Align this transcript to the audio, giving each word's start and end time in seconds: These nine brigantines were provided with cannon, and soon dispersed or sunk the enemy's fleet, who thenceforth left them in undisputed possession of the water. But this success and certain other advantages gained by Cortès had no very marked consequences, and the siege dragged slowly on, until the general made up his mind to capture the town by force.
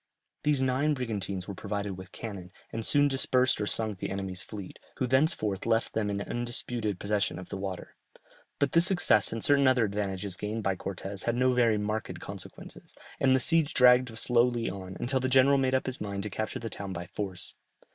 These 0.41 0.63
nine 0.63 0.95
brigantines 0.95 1.47
were 1.47 1.53
provided 1.53 1.95
with 1.95 2.11
cannon, 2.11 2.51
and 2.73 2.83
soon 2.83 3.07
dispersed 3.07 3.61
or 3.61 3.67
sunk 3.67 3.99
the 3.99 4.09
enemy's 4.09 4.41
fleet, 4.43 4.79
who 4.97 5.05
thenceforth 5.05 5.67
left 5.67 5.93
them 5.93 6.09
in 6.09 6.19
undisputed 6.23 6.99
possession 6.99 7.37
of 7.37 7.49
the 7.49 7.57
water. 7.57 7.95
But 8.57 8.71
this 8.71 8.87
success 8.87 9.31
and 9.31 9.43
certain 9.43 9.67
other 9.67 9.85
advantages 9.85 10.35
gained 10.35 10.63
by 10.63 10.75
Cortès 10.75 11.25
had 11.25 11.35
no 11.35 11.53
very 11.53 11.77
marked 11.77 12.19
consequences, 12.19 12.95
and 13.19 13.35
the 13.35 13.39
siege 13.39 13.75
dragged 13.75 14.17
slowly 14.17 14.71
on, 14.71 14.97
until 14.99 15.19
the 15.19 15.29
general 15.29 15.59
made 15.59 15.75
up 15.75 15.85
his 15.85 16.01
mind 16.01 16.23
to 16.23 16.31
capture 16.31 16.57
the 16.57 16.71
town 16.71 16.93
by 16.93 17.05
force. 17.05 17.53